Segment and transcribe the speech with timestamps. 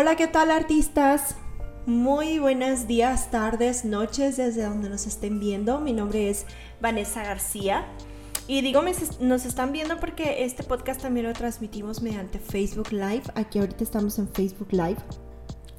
[0.00, 1.34] Hola, ¿qué tal artistas?
[1.84, 5.80] Muy buenos días, tardes, noches desde donde nos estén viendo.
[5.80, 6.46] Mi nombre es
[6.80, 7.84] Vanessa García.
[8.46, 8.80] Y digo,
[9.18, 13.24] nos están viendo porque este podcast también lo transmitimos mediante Facebook Live.
[13.34, 14.98] Aquí ahorita estamos en Facebook Live.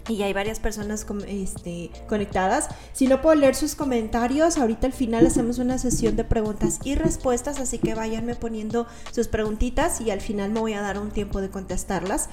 [0.09, 2.67] Y hay varias personas este, conectadas.
[2.91, 6.95] Si no puedo leer sus comentarios, ahorita al final hacemos una sesión de preguntas y
[6.95, 11.09] respuestas, así que váyanme poniendo sus preguntitas y al final me voy a dar un
[11.09, 12.27] tiempo de contestarlas.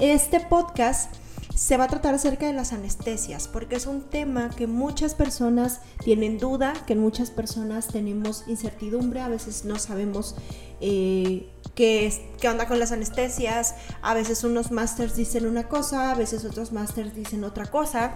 [0.00, 1.14] Este podcast
[1.58, 5.80] se va a tratar acerca de las anestesias, porque es un tema que muchas personas
[6.04, 10.36] tienen duda, que muchas personas tenemos incertidumbre, a veces no sabemos
[10.80, 16.14] eh, qué, qué onda con las anestesias, a veces unos masters dicen una cosa, a
[16.14, 18.12] veces otros masters dicen otra cosa.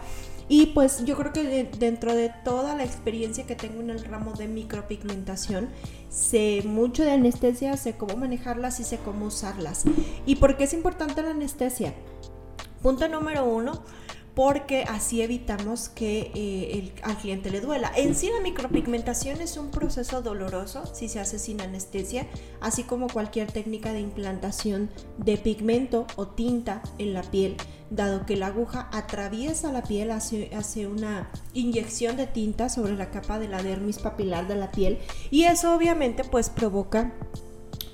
[0.49, 4.35] Y pues yo creo que dentro de toda la experiencia que tengo en el ramo
[4.35, 5.69] de micropigmentación,
[6.11, 9.83] sé mucho de anestesia, sé cómo manejarlas y sé cómo usarlas.
[10.27, 11.93] ¿Y por qué es importante la anestesia?
[12.83, 13.83] Punto número uno,
[14.35, 17.93] porque así evitamos que eh, al cliente le duela.
[17.97, 22.27] En sí la micropigmentación es un proceso doloroso si se hace sin anestesia,
[22.61, 27.57] así como cualquier técnica de implantación de pigmento o tinta en la piel,
[27.91, 33.11] dado que la aguja atraviesa la piel, hace, hace una inyección de tinta sobre la
[33.11, 34.99] capa de la dermis papilar de la piel
[35.31, 37.13] y eso obviamente pues provoca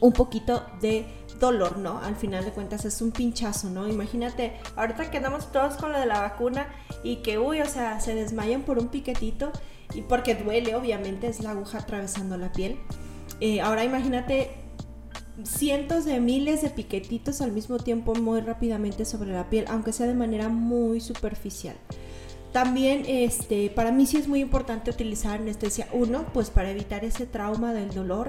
[0.00, 1.04] un poquito de
[1.38, 1.98] dolor, ¿no?
[1.98, 3.88] Al final de cuentas es un pinchazo, ¿no?
[3.88, 6.68] Imagínate, ahorita quedamos todos con lo de la vacuna
[7.02, 9.52] y que, uy, o sea, se desmayan por un piquetito
[9.94, 12.78] y porque duele, obviamente, es la aguja atravesando la piel.
[13.40, 14.50] Eh, ahora imagínate
[15.44, 20.06] cientos de miles de piquetitos al mismo tiempo muy rápidamente sobre la piel, aunque sea
[20.06, 21.76] de manera muy superficial.
[22.52, 27.26] También este, para mí sí es muy importante utilizar anestesia 1, pues para evitar ese
[27.26, 28.28] trauma del dolor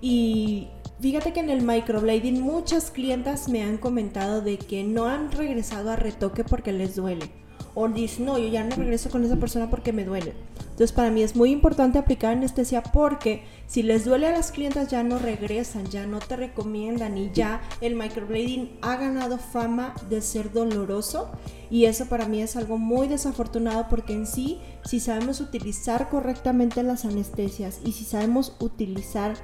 [0.00, 0.68] y
[1.00, 5.90] Fíjate que en el microblading muchas clientas me han comentado de que no han regresado
[5.90, 7.30] a retoque porque les duele.
[7.74, 10.32] O dicen, no, yo ya no regreso con esa persona porque me duele.
[10.60, 14.88] Entonces para mí es muy importante aplicar anestesia porque si les duele a las clientas
[14.88, 20.20] ya no regresan, ya no te recomiendan y ya el microblading ha ganado fama de
[20.20, 21.30] ser doloroso
[21.70, 26.82] y eso para mí es algo muy desafortunado porque en sí, si sabemos utilizar correctamente
[26.82, 29.36] las anestesias y si sabemos utilizar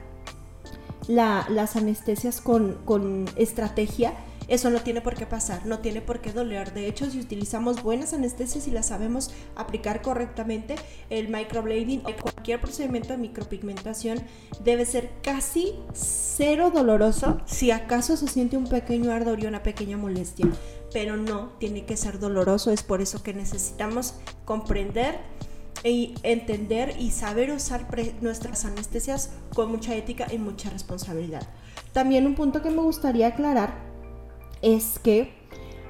[1.09, 4.15] las anestesias con, estrategia,
[4.49, 6.75] eso no tiene por qué pasar, no tiene por qué doler.
[6.75, 10.75] De hecho, si utilizamos buenas anestesias y las sabemos aplicar correctamente,
[11.09, 14.21] el microblading o cualquier procedimiento de micropigmentación
[14.65, 19.97] debe ser casi cero doloroso, si acaso se siente un pequeño ardor y una pequeña
[19.97, 20.47] molestia,
[20.93, 22.72] pero no tiene que ser doloroso.
[22.72, 25.21] Es por eso que necesitamos comprender
[25.85, 27.87] y entender y saber usar
[28.21, 31.47] nuestras anestesias con mucha ética y mucha responsabilidad.
[31.93, 33.75] También un punto que me gustaría aclarar
[34.63, 35.33] es que,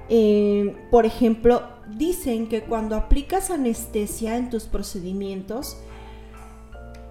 [0.09, 1.63] eh, por ejemplo,
[1.97, 5.77] dicen que cuando aplicas anestesia en tus procedimientos,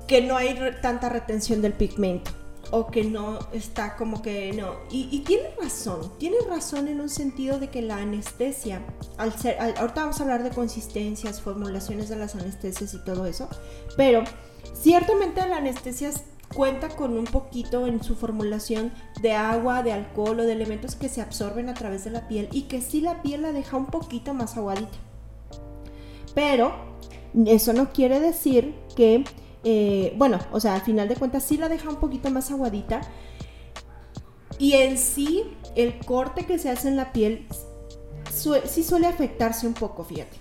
[0.08, 2.32] que no hay tanta retención del pigmento
[2.72, 4.75] o que no está como que no.
[4.91, 8.81] Y, tiene razón, tiene razón en un sentido de que la anestesia,
[9.18, 13.47] al ser, ahorita vamos a hablar de consistencias, formulaciones de las anestesias y todo eso,
[13.97, 14.24] pero
[14.74, 16.12] ciertamente la anestesia
[16.53, 18.91] cuenta con un poquito en su formulación
[19.22, 22.50] de agua, de alcohol o de elementos que se absorben a través de la piel
[22.51, 24.97] y que sí la piel la deja un poquito más aguadita.
[26.34, 26.74] Pero
[27.46, 29.24] eso no quiere decir que
[29.64, 33.02] eh, bueno, o sea, al final de cuentas sí la deja un poquito más aguadita.
[34.58, 35.44] Y en sí,
[35.75, 37.48] el corte que se hace en la piel
[38.66, 40.38] sí suele afectarse un poco, fíjate.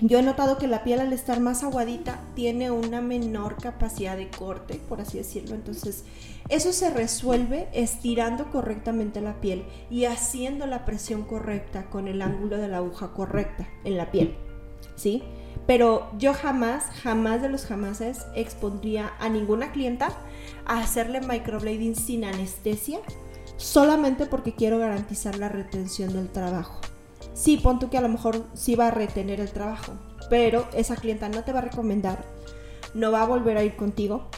[0.00, 4.28] Yo he notado que la piel al estar más aguadita tiene una menor capacidad de
[4.28, 5.54] corte, por así decirlo.
[5.54, 6.04] Entonces,
[6.50, 12.58] eso se resuelve estirando correctamente la piel y haciendo la presión correcta con el ángulo
[12.58, 14.36] de la aguja correcta en la piel.
[14.96, 15.22] ¿Sí?
[15.66, 20.10] Pero yo jamás, jamás de los jamases expondría a ninguna clienta
[20.64, 23.00] a hacerle microblading sin anestesia,
[23.56, 26.80] solamente porque quiero garantizar la retención del trabajo.
[27.34, 29.92] Sí, pon tú que a lo mejor sí va a retener el trabajo,
[30.30, 32.24] pero esa clienta no te va a recomendar,
[32.94, 34.28] no va a volver a ir contigo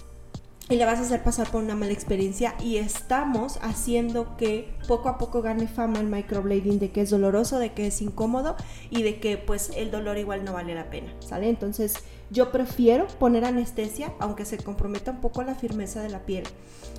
[0.71, 5.09] y le vas a hacer pasar por una mala experiencia y estamos haciendo que poco
[5.09, 8.57] a poco gane fama el microblading de que es doloroso, de que es incómodo
[8.91, 11.49] y de que pues el dolor igual no vale la pena, ¿sale?
[11.49, 11.95] Entonces
[12.31, 16.45] yo prefiero poner anestesia aunque se comprometa un poco la firmeza de la piel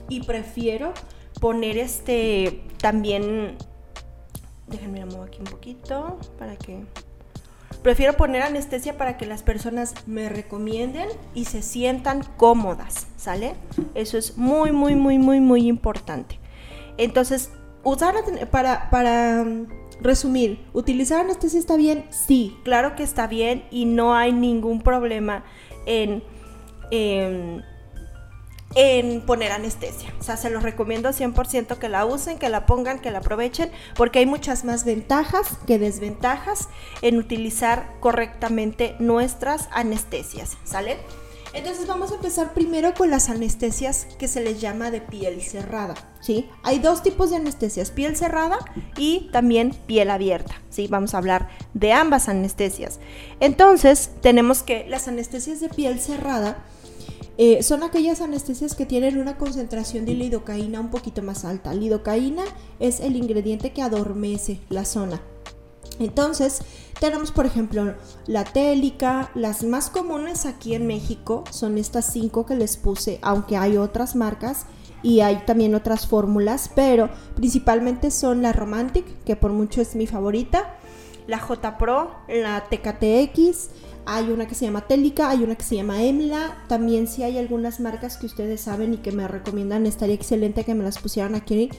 [0.07, 0.93] y prefiero
[1.39, 3.55] poner este también
[4.67, 6.83] déjenme mover aquí un poquito para que
[7.83, 13.55] Prefiero poner anestesia para que las personas me recomienden y se sientan cómodas, ¿sale?
[13.95, 16.39] Eso es muy, muy, muy, muy, muy importante.
[16.97, 17.51] Entonces,
[17.83, 18.15] usar
[18.51, 19.67] para, para mm,
[20.01, 22.05] resumir, ¿utilizar anestesia está bien?
[22.09, 25.43] Sí, claro que está bien y no hay ningún problema
[25.85, 26.23] en
[26.91, 27.63] en
[29.25, 30.13] poner anestesia.
[30.19, 33.71] O sea, se los recomiendo 100% que la usen, que la pongan, que la aprovechen,
[33.95, 36.69] porque hay muchas más ventajas que desventajas
[37.01, 40.97] en utilizar correctamente nuestras anestesias, ¿sale?
[41.53, 45.95] Entonces vamos a empezar primero con las anestesias que se les llama de piel cerrada,
[46.21, 46.47] ¿sí?
[46.61, 48.59] Hay dos tipos de anestesias, piel cerrada
[48.97, 50.85] y también piel abierta, ¿sí?
[50.87, 52.99] Vamos a hablar de ambas anestesias.
[53.39, 56.57] Entonces, tenemos que las anestesias de piel cerrada
[57.41, 61.73] eh, son aquellas anestesias que tienen una concentración de lidocaína un poquito más alta.
[61.73, 62.43] Lidocaína
[62.81, 65.21] es el ingrediente que adormece la zona.
[65.99, 66.59] Entonces,
[66.99, 67.95] tenemos por ejemplo
[68.27, 73.55] la télica, las más comunes aquí en México son estas cinco que les puse, aunque
[73.55, 74.65] hay otras marcas
[75.01, 80.07] y hay también otras fórmulas, pero principalmente son la Romantic, que por mucho es mi
[80.07, 80.75] favorita,
[81.25, 83.69] la J Pro, la TKTX,
[84.11, 86.57] hay una que se llama Télica, hay una que se llama Emla.
[86.67, 90.73] También si hay algunas marcas que ustedes saben y que me recomiendan, estaría excelente que
[90.73, 91.69] me las pusieran aquí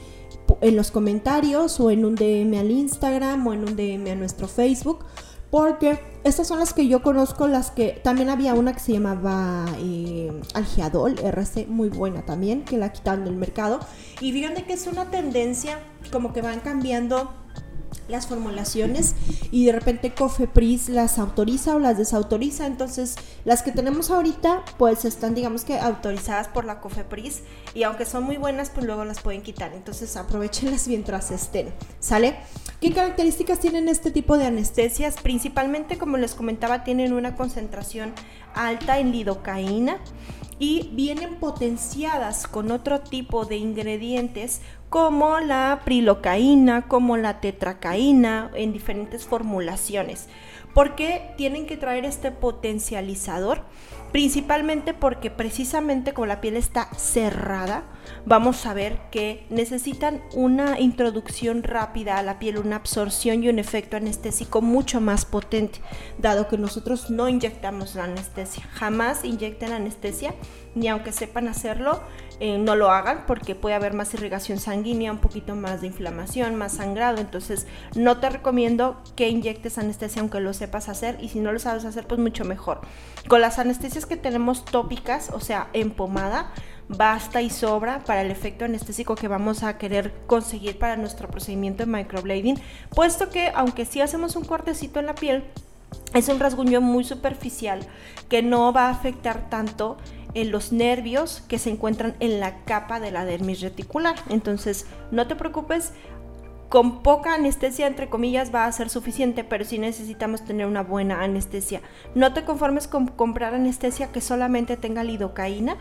[0.60, 4.46] en los comentarios o en un DM al Instagram o en un DM a nuestro
[4.46, 5.04] Facebook.
[5.50, 9.66] Porque estas son las que yo conozco, las que también había una que se llamaba
[9.80, 13.80] eh, Algiadol, RC, muy buena también, que la quitaron del mercado.
[14.20, 15.80] Y fíjense que es una tendencia
[16.12, 17.39] como que van cambiando
[18.10, 19.14] las formulaciones
[19.50, 22.66] y de repente Cofepris las autoriza o las desautoriza.
[22.66, 27.42] Entonces, las que tenemos ahorita, pues están, digamos que, autorizadas por la Cofepris
[27.74, 29.72] y aunque son muy buenas, pues luego las pueden quitar.
[29.72, 31.72] Entonces, aprovechenlas mientras estén.
[32.00, 32.36] ¿Sale?
[32.80, 35.16] ¿Qué características tienen este tipo de anestesias?
[35.22, 38.12] Principalmente, como les comentaba, tienen una concentración
[38.54, 39.98] alta en lidocaína
[40.58, 44.60] y vienen potenciadas con otro tipo de ingredientes
[44.90, 50.28] como la prilocaína, como la tetracaína, en diferentes formulaciones.
[50.74, 53.62] ¿Por qué tienen que traer este potencializador?
[54.12, 57.84] Principalmente porque precisamente como la piel está cerrada,
[58.24, 63.60] vamos a ver que necesitan una introducción rápida a la piel, una absorción y un
[63.60, 65.80] efecto anestésico mucho más potente,
[66.18, 68.64] dado que nosotros no inyectamos la anestesia.
[68.72, 70.34] Jamás inyecten anestesia,
[70.74, 72.00] ni aunque sepan hacerlo,
[72.40, 76.54] eh, no lo hagan porque puede haber más irrigación sanguínea, un poquito más de inflamación,
[76.54, 77.18] más sangrado.
[77.18, 81.58] Entonces, no te recomiendo que inyectes anestesia aunque lo sepas hacer y si no lo
[81.58, 82.80] sabes hacer, pues mucho mejor.
[83.28, 86.50] Con las anestesias que tenemos tópicas, o sea, en pomada,
[86.88, 91.84] basta y sobra para el efecto anestésico que vamos a querer conseguir para nuestro procedimiento
[91.84, 92.58] de microblading,
[92.94, 95.44] puesto que aunque sí hacemos un cortecito en la piel,
[96.14, 97.80] es un rasguño muy superficial
[98.28, 99.98] que no va a afectar tanto
[100.34, 104.16] en los nervios que se encuentran en la capa de la dermis reticular.
[104.28, 105.92] Entonces, no te preocupes,
[106.70, 111.22] con poca anestesia, entre comillas, va a ser suficiente, pero sí necesitamos tener una buena
[111.22, 111.80] anestesia.
[112.14, 115.76] No te conformes con comprar anestesia que solamente tenga lidocaína.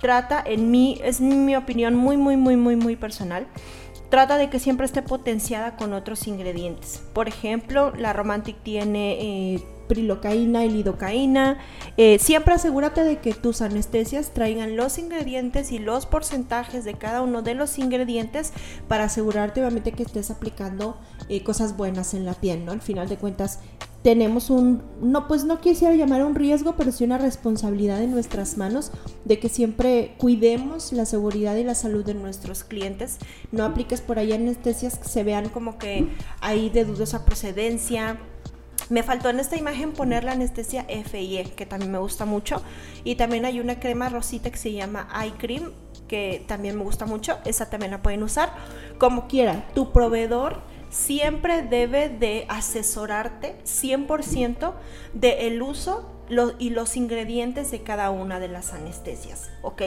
[0.00, 3.46] Trata, en mí, es mi opinión muy, muy, muy, muy, muy personal.
[4.10, 7.02] Trata de que siempre esté potenciada con otros ingredientes.
[7.12, 11.58] Por ejemplo, la Romantic tiene eh, prilocaína y lidocaína.
[11.96, 17.22] Eh, siempre asegúrate de que tus anestesias traigan los ingredientes y los porcentajes de cada
[17.22, 18.52] uno de los ingredientes
[18.88, 22.72] para asegurarte obviamente que estés aplicando eh, cosas buenas en la piel, ¿no?
[22.72, 23.60] Al final de cuentas
[24.04, 28.58] tenemos un, no pues no quisiera llamar un riesgo, pero sí una responsabilidad en nuestras
[28.58, 28.92] manos
[29.24, 33.16] de que siempre cuidemos la seguridad y la salud de nuestros clientes.
[33.50, 36.06] No apliques por ahí anestesias que se vean como que
[36.42, 38.18] hay de dudosa procedencia,
[38.90, 42.60] me faltó en esta imagen poner la anestesia FIE, que también me gusta mucho.
[43.04, 45.72] Y también hay una crema rosita que se llama Eye Cream,
[46.08, 47.38] que también me gusta mucho.
[47.46, 48.52] Esa también la pueden usar.
[48.98, 50.60] Como quieran, tu proveedor
[50.94, 54.74] siempre debe de asesorarte 100%
[55.12, 56.08] del uso
[56.58, 59.82] y los ingredientes de cada una de las anestesias, ¿ok?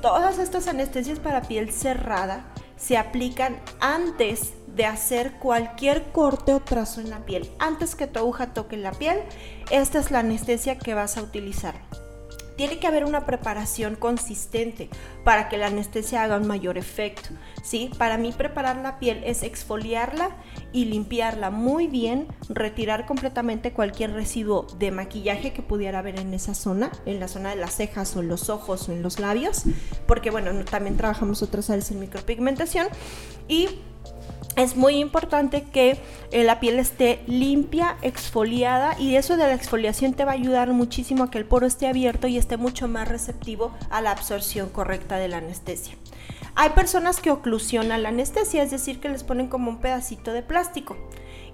[0.00, 2.44] Todas estas anestesias para piel cerrada
[2.76, 7.50] se aplican antes de hacer cualquier corte o trazo en la piel.
[7.58, 9.18] Antes que tu aguja toque la piel,
[9.70, 11.74] esta es la anestesia que vas a utilizar.
[12.60, 14.90] Tiene que haber una preparación consistente
[15.24, 17.30] para que la anestesia haga un mayor efecto.
[17.62, 17.90] ¿sí?
[17.96, 20.28] Para mí preparar la piel es exfoliarla
[20.70, 26.52] y limpiarla muy bien, retirar completamente cualquier residuo de maquillaje que pudiera haber en esa
[26.52, 29.62] zona, en la zona de las cejas o en los ojos o en los labios,
[30.06, 32.88] porque bueno, también trabajamos otras áreas en micropigmentación
[33.48, 33.70] y
[34.62, 35.98] es muy importante que
[36.30, 40.72] eh, la piel esté limpia, exfoliada y eso de la exfoliación te va a ayudar
[40.72, 44.68] muchísimo a que el poro esté abierto y esté mucho más receptivo a la absorción
[44.68, 45.94] correcta de la anestesia.
[46.54, 50.42] Hay personas que oclusionan la anestesia, es decir, que les ponen como un pedacito de
[50.42, 50.96] plástico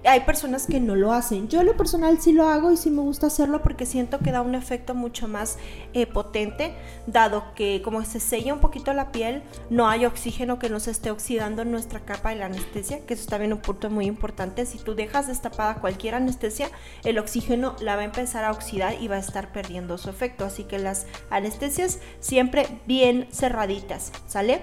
[0.03, 1.47] hay personas que no lo hacen.
[1.47, 4.41] Yo lo personal sí lo hago y sí me gusta hacerlo porque siento que da
[4.41, 5.57] un efecto mucho más
[5.93, 6.75] eh, potente,
[7.05, 11.11] dado que como se sella un poquito la piel, no hay oxígeno que nos esté
[11.11, 14.65] oxidando en nuestra capa de la anestesia, que eso bien un punto muy importante.
[14.65, 16.69] Si tú dejas destapada cualquier anestesia,
[17.03, 20.45] el oxígeno la va a empezar a oxidar y va a estar perdiendo su efecto.
[20.45, 24.61] Así que las anestesias siempre bien cerraditas, ¿sale?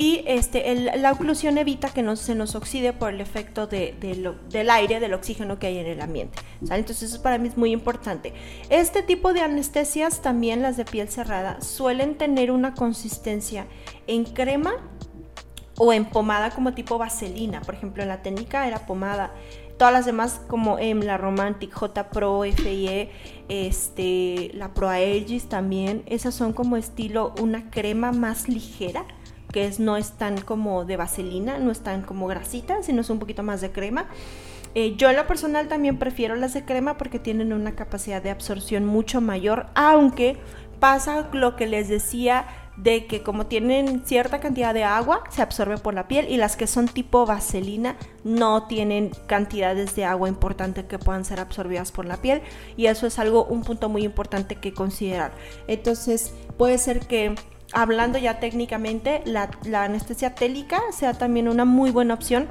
[0.00, 4.98] Y este, la oclusión evita que no se nos oxide por el efecto del aire,
[4.98, 6.38] del oxígeno que hay en el ambiente.
[6.62, 8.32] Entonces eso para mí es muy importante.
[8.70, 13.66] Este tipo de anestesias, también las de piel cerrada, suelen tener una consistencia
[14.06, 14.72] en crema
[15.76, 17.60] o en pomada como tipo vaselina.
[17.60, 19.34] Por ejemplo, en la técnica era pomada.
[19.76, 23.10] Todas las demás como en la Romantic, J Pro, FIE,
[23.50, 29.04] este, la Pro Aegis también, esas son como estilo una crema más ligera
[29.52, 33.10] que es, no es tan como de vaselina, no es tan como grasita, sino es
[33.10, 34.06] un poquito más de crema.
[34.74, 38.30] Eh, yo en lo personal también prefiero las de crema porque tienen una capacidad de
[38.30, 40.36] absorción mucho mayor, aunque
[40.78, 45.76] pasa lo que les decía de que como tienen cierta cantidad de agua, se absorbe
[45.76, 50.86] por la piel y las que son tipo vaselina no tienen cantidades de agua importante
[50.86, 52.40] que puedan ser absorbidas por la piel
[52.76, 55.32] y eso es algo, un punto muy importante que considerar.
[55.66, 57.34] Entonces puede ser que
[57.72, 59.50] hablando ya técnicamente, la,
[59.82, 62.48] anestesia télica sea también una muy buena opción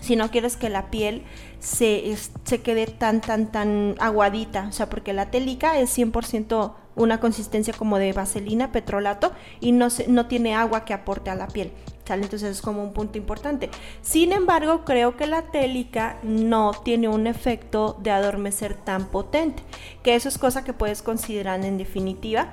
[0.00, 1.24] si no quieres que la piel
[1.58, 4.66] se, se, quede tan, tan, tan aguadita.
[4.68, 9.88] O sea, porque la télica es 100% una consistencia como de vaselina, petrolato, y no,
[10.08, 11.72] no tiene agua que aporte a la piel.
[12.14, 13.70] Entonces es como un punto importante.
[14.02, 19.62] Sin embargo, creo que la télica no tiene un efecto de adormecer tan potente,
[20.02, 22.52] que eso es cosa que puedes considerar en definitiva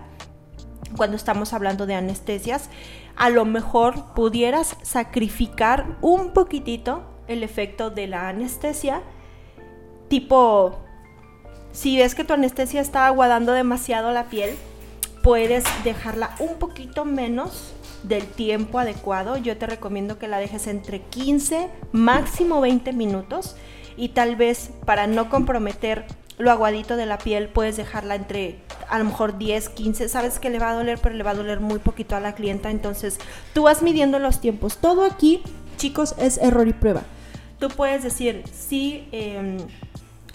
[0.96, 2.70] cuando estamos hablando de anestesias,
[3.16, 9.02] a lo mejor pudieras sacrificar un poquitito el efecto de la anestesia,
[10.10, 10.80] tipo,
[11.72, 14.56] si ves que tu anestesia está aguadando demasiado la piel,
[15.24, 17.74] puedes dejarla un poquito menos
[18.04, 19.38] del tiempo adecuado.
[19.38, 23.56] Yo te recomiendo que la dejes entre 15, máximo 20 minutos
[23.96, 26.06] y tal vez para no comprometer
[26.38, 28.60] lo aguadito de la piel puedes dejarla entre
[28.94, 31.34] a lo mejor 10, 15, sabes que le va a doler, pero le va a
[31.34, 33.18] doler muy poquito a la clienta, entonces
[33.52, 34.78] tú vas midiendo los tiempos.
[34.78, 35.42] Todo aquí,
[35.78, 37.02] chicos, es error y prueba.
[37.58, 39.58] Tú puedes decir, sí, eh,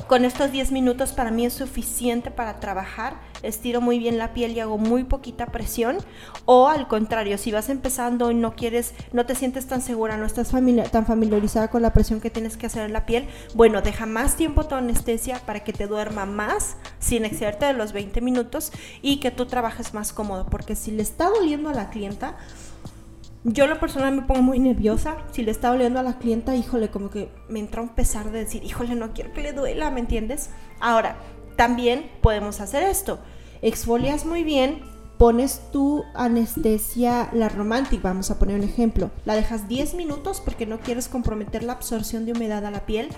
[0.08, 4.52] con estos 10 minutos para mí es suficiente para trabajar, estiro muy bien la piel
[4.52, 5.98] y hago muy poquita presión.
[6.44, 10.24] O al contrario, si vas empezando y no quieres, no te sientes tan segura, no
[10.24, 10.50] estás
[10.90, 14.34] tan familiarizada con la presión que tienes que hacer en la piel, bueno, deja más
[14.34, 16.76] tiempo tu anestesia para que te duerma más
[17.08, 20.46] sin excederte de los 20 minutos y que tú trabajes más cómodo.
[20.46, 22.36] Porque si le está doliendo a la clienta,
[23.44, 25.16] yo lo personal me pongo muy nerviosa.
[25.32, 28.40] Si le está doliendo a la clienta, híjole, como que me entra un pesar de
[28.40, 30.50] decir, híjole, no quiero que le duela, ¿me entiendes?
[30.80, 31.16] Ahora,
[31.56, 33.20] también podemos hacer esto.
[33.62, 34.82] Exfolias muy bien,
[35.18, 40.64] pones tu anestesia, la romántica, vamos a poner un ejemplo, la dejas 10 minutos porque
[40.64, 43.08] no quieres comprometer la absorción de humedad a la piel,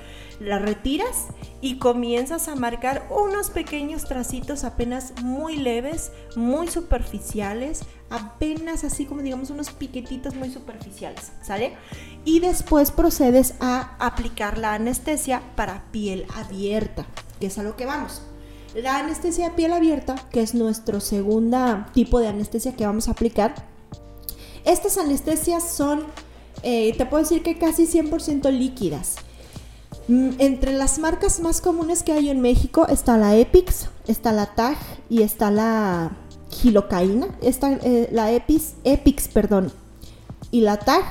[0.41, 1.29] la retiras
[1.61, 9.21] y comienzas a marcar unos pequeños tracitos apenas muy leves, muy superficiales, apenas así como
[9.21, 11.77] digamos unos piquetitos muy superficiales, ¿sale?
[12.25, 17.05] Y después procedes a aplicar la anestesia para piel abierta,
[17.39, 18.23] que es a lo que vamos.
[18.75, 23.13] La anestesia de piel abierta, que es nuestro segundo tipo de anestesia que vamos a
[23.13, 23.55] aplicar,
[24.65, 26.05] estas anestesias son,
[26.63, 29.17] eh, te puedo decir que casi 100% líquidas.
[30.07, 34.47] Mm, entre las marcas más comunes que hay en México está la Epix, está la
[34.55, 34.77] TAG
[35.09, 36.13] y está la
[36.51, 37.27] Gilocaína.
[37.43, 39.73] Está, eh, la Epix, Epix perdón,
[40.53, 41.05] y la TAG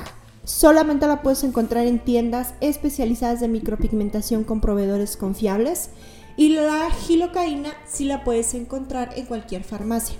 [0.45, 5.89] solamente la puedes encontrar en tiendas especializadas de micropigmentación con proveedores confiables
[6.39, 10.15] y la gilocaína sí la puedes encontrar en cualquier farmacia.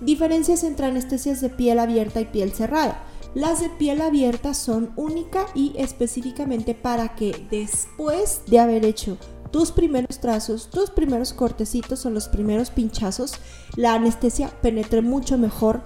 [0.00, 3.02] Diferencias entre anestesias de piel abierta y piel cerrada.
[3.34, 9.18] Las de piel abierta son única y específicamente para que después de haber hecho
[9.50, 13.32] tus primeros trazos, tus primeros cortecitos o los primeros pinchazos,
[13.74, 15.80] la anestesia penetre mucho mejor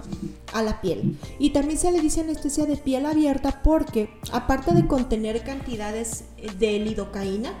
[0.53, 1.17] a la piel.
[1.39, 6.25] Y también se le dice anestesia de piel abierta porque aparte de contener cantidades
[6.59, 7.59] de lidocaína,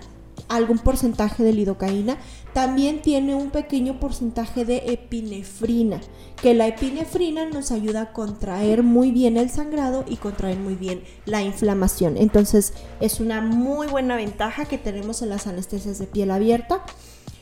[0.49, 2.17] algún porcentaje de lidocaína,
[2.53, 6.01] también tiene un pequeño porcentaje de epinefrina,
[6.41, 11.03] que la epinefrina nos ayuda a contraer muy bien el sangrado y contraer muy bien
[11.25, 12.17] la inflamación.
[12.17, 16.83] Entonces es una muy buena ventaja que tenemos en las anestesias de piel abierta.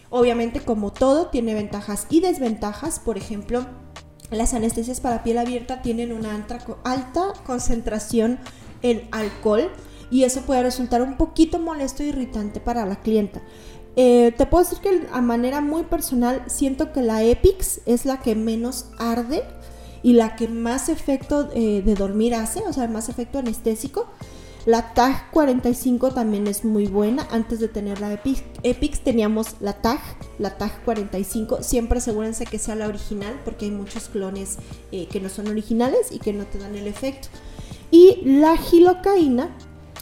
[0.10, 3.66] Obviamente como todo tiene ventajas y desventajas, por ejemplo,
[4.32, 6.36] las anestesias para piel abierta tienen una
[6.84, 8.40] alta concentración
[8.82, 9.70] en alcohol,
[10.12, 13.42] y eso puede resultar un poquito molesto e irritante para la clienta.
[13.96, 18.20] Eh, te puedo decir que a manera muy personal siento que la Epix es la
[18.20, 19.44] que menos arde
[20.04, 24.08] y la que más efecto eh, de dormir hace, o sea, más efecto anestésico.
[24.66, 27.28] La TAG 45 también es muy buena.
[27.32, 30.00] Antes de tener la Epix, teníamos la TAG,
[30.38, 31.64] la TAG 45.
[31.64, 34.58] Siempre asegúrense que sea la original porque hay muchos clones
[34.92, 37.30] eh, que no son originales y que no te dan el efecto.
[37.90, 39.56] Y la gilocaína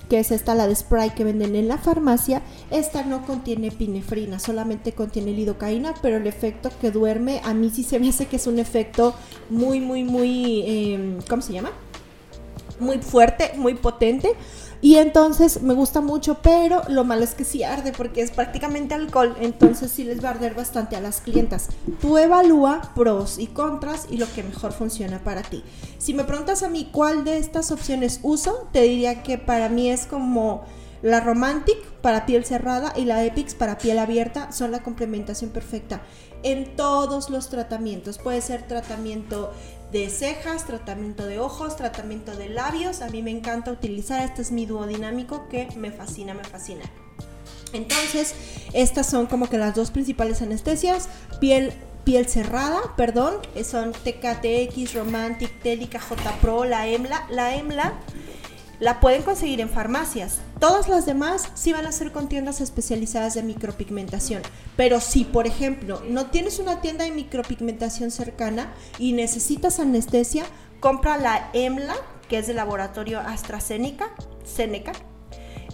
[0.09, 4.39] que es esta la de spray que venden en la farmacia, esta no contiene pinefrina,
[4.39, 8.37] solamente contiene lidocaína, pero el efecto que duerme a mí sí se me hace que
[8.37, 9.13] es un efecto
[9.49, 11.71] muy, muy, muy, eh, ¿cómo se llama?
[12.79, 14.33] Muy fuerte, muy potente.
[14.81, 18.93] Y entonces me gusta mucho, pero lo malo es que sí arde porque es prácticamente
[18.93, 21.69] alcohol, entonces sí les va a arder bastante a las clientas.
[21.99, 25.63] Tú evalúa pros y contras y lo que mejor funciona para ti.
[25.97, 29.89] Si me preguntas a mí cuál de estas opciones uso, te diría que para mí
[29.89, 30.63] es como
[31.01, 36.01] la Romantic para piel cerrada y la Epix para piel abierta son la complementación perfecta
[36.43, 38.17] en todos los tratamientos.
[38.17, 39.51] Puede ser tratamiento
[39.91, 43.01] de cejas, tratamiento de ojos, tratamiento de labios.
[43.01, 46.83] A mí me encanta utilizar, este es mi dinámico que me fascina, me fascina.
[47.73, 48.33] Entonces,
[48.73, 51.09] estas son como que las dos principales anestesias.
[51.39, 57.27] Piel, piel cerrada, perdón, son TKTX, Romantic, Telica, J Pro, la EMLA.
[57.29, 57.93] La EMLA
[58.79, 60.39] la pueden conseguir en farmacias.
[60.59, 64.41] Todas las demás sí van a ser con tiendas especializadas de micropigmentación.
[64.75, 70.45] Pero si, por ejemplo, no tienes una tienda de micropigmentación cercana y necesitas anestesia,
[70.79, 71.95] compra la EMLA,
[72.29, 74.11] que es del laboratorio AstraZeneca,
[74.43, 74.91] Seneca,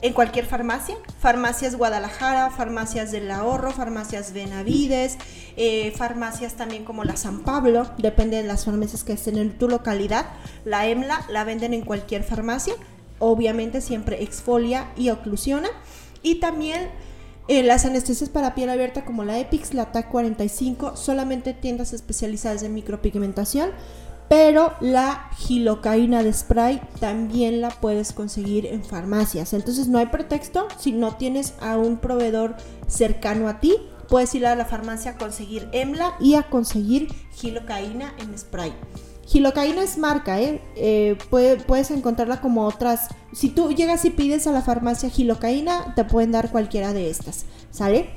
[0.01, 0.97] en cualquier farmacia.
[1.19, 5.17] Farmacias Guadalajara, farmacias del ahorro, farmacias Benavides,
[5.55, 9.69] eh, farmacias también como la San Pablo, depende de las farmacias que estén en tu
[9.69, 10.25] localidad.
[10.65, 12.75] La EMLA la venden en cualquier farmacia
[13.19, 15.69] obviamente siempre exfolia y oclusiona.
[16.21, 16.89] Y también
[17.47, 22.63] eh, las anestesias para piel abierta como la Epix, la TAC 45, solamente tiendas especializadas
[22.63, 23.71] en micropigmentación.
[24.29, 29.53] Pero la gilocaína de spray también la puedes conseguir en farmacias.
[29.53, 32.55] Entonces no hay pretexto si no tienes a un proveedor
[32.87, 33.75] cercano a ti.
[34.09, 38.73] Puedes ir a la farmacia a conseguir EMLA y a conseguir gilocaína en spray.
[39.33, 40.61] Gilocaína es marca, ¿eh?
[40.75, 43.07] eh puedes encontrarla como otras.
[43.31, 47.45] Si tú llegas y pides a la farmacia gilocaína, te pueden dar cualquiera de estas,
[47.71, 48.11] ¿sale?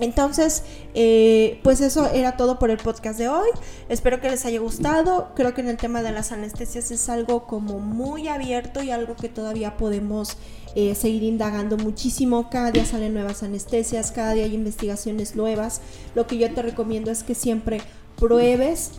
[0.00, 3.48] Entonces, eh, pues eso era todo por el podcast de hoy.
[3.88, 5.30] Espero que les haya gustado.
[5.36, 9.14] Creo que en el tema de las anestesias es algo como muy abierto y algo
[9.14, 10.38] que todavía podemos
[10.74, 12.50] eh, seguir indagando muchísimo.
[12.50, 15.82] Cada día salen nuevas anestesias, cada día hay investigaciones nuevas.
[16.16, 17.80] Lo que yo te recomiendo es que siempre
[18.18, 18.90] pruebes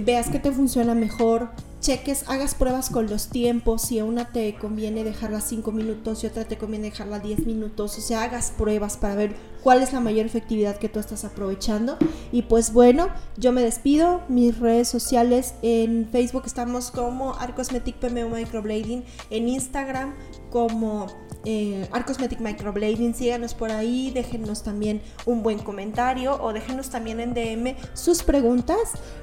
[0.00, 1.50] veas que te funciona mejor,
[1.80, 6.26] cheques, hagas pruebas con los tiempos, si a una te conviene dejarla 5 minutos y
[6.26, 10.00] otra te conviene dejarla 10 minutos, o sea, hagas pruebas para ver cuál es la
[10.00, 11.96] mayor efectividad que tú estás aprovechando.
[12.30, 18.28] Y pues bueno, yo me despido, mis redes sociales en Facebook estamos como Arcosmetic PMO
[18.28, 20.14] Microblading, en Instagram
[20.50, 21.06] como
[21.44, 27.34] eh, Arcosmetic Microblading, síganos por ahí, déjenos también un buen comentario o déjenos también en
[27.34, 28.78] DM sus preguntas.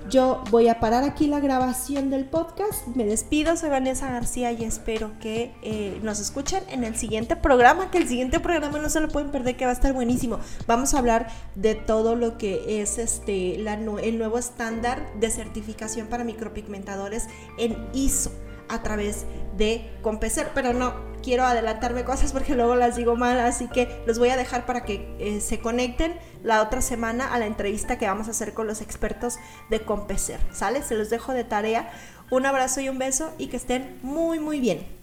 [0.09, 2.87] Yo voy a parar aquí la grabación del podcast.
[2.87, 7.91] Me despido, soy Vanessa García y espero que eh, nos escuchen en el siguiente programa,
[7.91, 10.28] que el siguiente programa no se lo pueden perder, que va a estar buenísimo.
[10.67, 16.23] Vamos a hablar de todo lo que es este, el nuevo estándar de certificación para
[16.23, 18.31] micropigmentadores en ISO
[18.69, 19.25] a través
[19.57, 24.19] de Compecer, pero no quiero adelantarme cosas porque luego las digo mal, así que los
[24.19, 26.13] voy a dejar para que eh, se conecten
[26.43, 29.37] la otra semana a la entrevista que vamos a hacer con los expertos
[29.69, 30.81] de Compecer, ¿sale?
[30.83, 31.91] Se los dejo de tarea.
[32.31, 34.98] Un abrazo y un beso y que estén muy muy bien.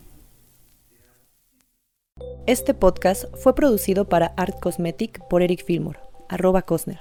[2.46, 7.00] Este podcast fue producido para Art Cosmetic por Eric Fillmore, arroba Cosner.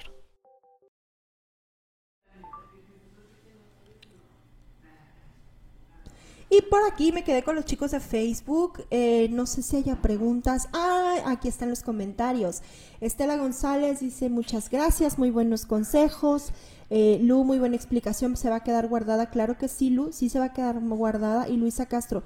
[6.50, 8.86] Y por aquí me quedé con los chicos de Facebook.
[8.90, 10.68] Eh, no sé si haya preguntas.
[10.74, 12.64] Ah, aquí están los comentarios.
[13.00, 16.54] Estela González dice muchas gracias, muy buenos consejos.
[16.90, 19.30] Eh, Lu, muy buena explicación, se va a quedar guardada.
[19.30, 21.48] Claro que sí, Lu, sí se va a quedar guardada.
[21.50, 22.24] Y Luisa Castro,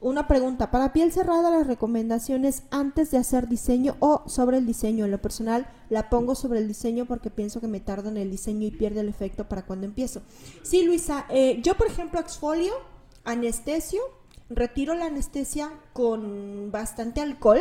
[0.00, 5.04] una pregunta, para piel cerrada las recomendaciones antes de hacer diseño o sobre el diseño.
[5.04, 8.30] En lo personal la pongo sobre el diseño porque pienso que me tarda en el
[8.30, 10.22] diseño y pierde el efecto para cuando empiezo.
[10.62, 12.72] Sí, Luisa, eh, yo por ejemplo exfolio,
[13.24, 14.00] anestesio,
[14.48, 17.60] retiro la anestesia con bastante alcohol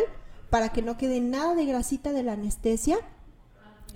[0.52, 2.97] para que no quede nada de grasita de la anestesia.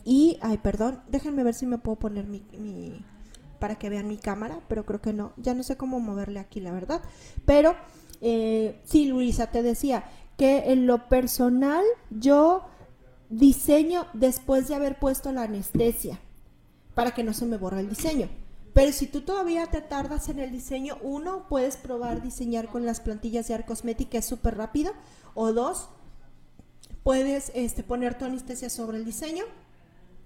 [0.04, 3.06] Y, ay, perdón, déjenme ver si me puedo poner mi, mi
[3.60, 5.34] para que vean mi cámara, pero creo que no.
[5.38, 7.02] Ya no sé cómo moverle aquí, la verdad.
[7.46, 7.76] Pero
[8.22, 10.06] eh, sí, Luisa, te decía
[10.38, 12.64] que en lo personal yo
[13.30, 16.20] diseño después de haber puesto la anestesia
[16.94, 18.30] para que no se me borre el diseño.
[18.74, 23.02] Pero si tú todavía te tardas en el diseño, uno, puedes probar diseñar con las
[23.02, 24.94] plantillas de Arcosmetic, que es súper rápido.
[25.34, 25.90] O dos,
[27.04, 29.44] puedes este, poner tu anestesia sobre el diseño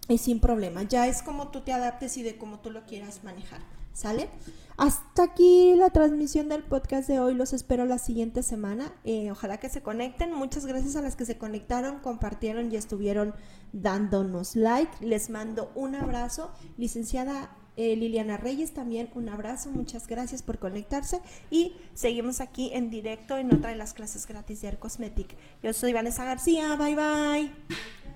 [0.08, 0.84] y sin problema.
[0.84, 3.62] Ya es como tú te adaptes y de cómo tú lo quieras manejar.
[3.96, 4.30] ¿Sale?
[4.76, 7.34] Hasta aquí la transmisión del podcast de hoy.
[7.34, 8.92] Los espero la siguiente semana.
[9.06, 10.34] Eh, ojalá que se conecten.
[10.34, 13.34] Muchas gracias a las que se conectaron, compartieron y estuvieron
[13.72, 14.92] dándonos like.
[15.00, 16.52] Les mando un abrazo.
[16.78, 19.72] Licenciada eh, Liliana Reyes, también un abrazo.
[19.72, 21.22] Muchas gracias por conectarse.
[21.50, 25.38] Y seguimos aquí en directo en otra de las clases gratis de Air Cosmetic.
[25.64, 26.76] Yo soy Vanessa García.
[26.76, 28.15] Bye bye.